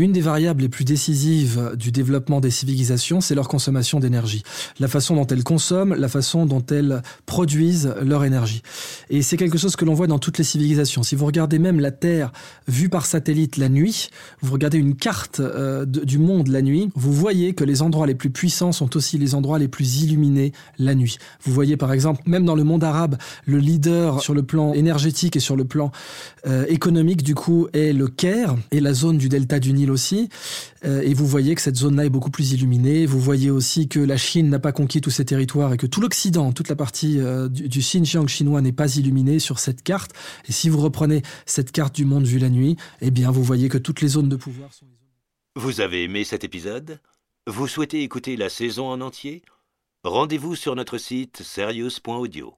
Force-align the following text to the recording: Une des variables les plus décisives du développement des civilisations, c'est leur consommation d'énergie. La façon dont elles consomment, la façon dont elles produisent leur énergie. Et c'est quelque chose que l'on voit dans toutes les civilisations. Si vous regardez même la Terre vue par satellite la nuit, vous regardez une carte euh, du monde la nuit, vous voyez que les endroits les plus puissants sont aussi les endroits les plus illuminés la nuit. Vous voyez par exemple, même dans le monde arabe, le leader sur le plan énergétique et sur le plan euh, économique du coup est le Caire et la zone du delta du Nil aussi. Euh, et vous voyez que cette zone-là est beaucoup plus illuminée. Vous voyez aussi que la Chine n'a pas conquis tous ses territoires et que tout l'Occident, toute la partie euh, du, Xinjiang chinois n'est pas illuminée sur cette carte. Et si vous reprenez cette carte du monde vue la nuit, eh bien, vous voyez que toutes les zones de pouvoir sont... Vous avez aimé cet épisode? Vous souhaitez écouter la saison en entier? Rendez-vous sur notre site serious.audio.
Une 0.00 0.12
des 0.12 0.20
variables 0.20 0.62
les 0.62 0.68
plus 0.68 0.84
décisives 0.84 1.72
du 1.76 1.90
développement 1.90 2.40
des 2.40 2.52
civilisations, 2.52 3.20
c'est 3.20 3.34
leur 3.34 3.48
consommation 3.48 3.98
d'énergie. 3.98 4.44
La 4.78 4.86
façon 4.86 5.16
dont 5.16 5.26
elles 5.26 5.42
consomment, 5.42 5.96
la 5.96 6.06
façon 6.06 6.46
dont 6.46 6.64
elles 6.70 7.02
produisent 7.26 7.92
leur 8.00 8.24
énergie. 8.24 8.62
Et 9.10 9.22
c'est 9.22 9.36
quelque 9.36 9.58
chose 9.58 9.74
que 9.74 9.84
l'on 9.84 9.94
voit 9.94 10.06
dans 10.06 10.20
toutes 10.20 10.38
les 10.38 10.44
civilisations. 10.44 11.02
Si 11.02 11.16
vous 11.16 11.26
regardez 11.26 11.58
même 11.58 11.80
la 11.80 11.90
Terre 11.90 12.30
vue 12.68 12.88
par 12.88 13.06
satellite 13.06 13.56
la 13.56 13.68
nuit, 13.68 14.10
vous 14.40 14.52
regardez 14.52 14.78
une 14.78 14.94
carte 14.94 15.40
euh, 15.40 15.84
du 15.84 16.18
monde 16.18 16.46
la 16.46 16.62
nuit, 16.62 16.90
vous 16.94 17.12
voyez 17.12 17.54
que 17.54 17.64
les 17.64 17.82
endroits 17.82 18.06
les 18.06 18.14
plus 18.14 18.30
puissants 18.30 18.70
sont 18.70 18.96
aussi 18.96 19.18
les 19.18 19.34
endroits 19.34 19.58
les 19.58 19.66
plus 19.66 20.02
illuminés 20.04 20.52
la 20.78 20.94
nuit. 20.94 21.18
Vous 21.42 21.52
voyez 21.52 21.76
par 21.76 21.92
exemple, 21.92 22.22
même 22.24 22.44
dans 22.44 22.54
le 22.54 22.62
monde 22.62 22.84
arabe, 22.84 23.16
le 23.46 23.58
leader 23.58 24.22
sur 24.22 24.32
le 24.32 24.44
plan 24.44 24.74
énergétique 24.74 25.34
et 25.34 25.40
sur 25.40 25.56
le 25.56 25.64
plan 25.64 25.90
euh, 26.46 26.66
économique 26.68 27.24
du 27.24 27.34
coup 27.34 27.66
est 27.72 27.92
le 27.92 28.06
Caire 28.06 28.54
et 28.70 28.78
la 28.78 28.94
zone 28.94 29.18
du 29.18 29.28
delta 29.28 29.58
du 29.58 29.72
Nil 29.72 29.87
aussi. 29.90 30.28
Euh, 30.84 31.00
et 31.02 31.14
vous 31.14 31.26
voyez 31.26 31.54
que 31.54 31.60
cette 31.60 31.76
zone-là 31.76 32.04
est 32.04 32.10
beaucoup 32.10 32.30
plus 32.30 32.52
illuminée. 32.52 33.06
Vous 33.06 33.20
voyez 33.20 33.50
aussi 33.50 33.88
que 33.88 34.00
la 34.00 34.16
Chine 34.16 34.48
n'a 34.48 34.58
pas 34.58 34.72
conquis 34.72 35.00
tous 35.00 35.10
ses 35.10 35.24
territoires 35.24 35.72
et 35.72 35.76
que 35.76 35.86
tout 35.86 36.00
l'Occident, 36.00 36.52
toute 36.52 36.68
la 36.68 36.76
partie 36.76 37.18
euh, 37.20 37.48
du, 37.48 37.80
Xinjiang 37.80 38.26
chinois 38.26 38.60
n'est 38.60 38.72
pas 38.72 38.96
illuminée 38.96 39.38
sur 39.38 39.58
cette 39.58 39.82
carte. 39.82 40.12
Et 40.48 40.52
si 40.52 40.68
vous 40.68 40.80
reprenez 40.80 41.22
cette 41.46 41.72
carte 41.72 41.94
du 41.94 42.04
monde 42.04 42.24
vue 42.24 42.38
la 42.38 42.50
nuit, 42.50 42.76
eh 43.00 43.10
bien, 43.10 43.30
vous 43.30 43.42
voyez 43.42 43.68
que 43.68 43.78
toutes 43.78 44.00
les 44.00 44.08
zones 44.08 44.28
de 44.28 44.36
pouvoir 44.36 44.72
sont... 44.72 44.86
Vous 45.56 45.80
avez 45.80 46.04
aimé 46.04 46.24
cet 46.24 46.44
épisode? 46.44 47.00
Vous 47.46 47.66
souhaitez 47.66 48.02
écouter 48.02 48.36
la 48.36 48.48
saison 48.48 48.88
en 48.88 49.00
entier? 49.00 49.42
Rendez-vous 50.04 50.54
sur 50.54 50.76
notre 50.76 50.98
site 50.98 51.42
serious.audio. 51.42 52.54